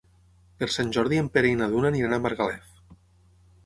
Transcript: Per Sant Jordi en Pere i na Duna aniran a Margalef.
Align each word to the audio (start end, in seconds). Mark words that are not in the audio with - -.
Per 0.63 0.69
Sant 0.77 0.89
Jordi 0.97 1.21
en 1.25 1.29
Pere 1.37 1.53
i 1.53 1.61
na 1.61 1.71
Duna 1.77 1.93
aniran 1.95 2.19
a 2.19 2.23
Margalef. 2.27 2.77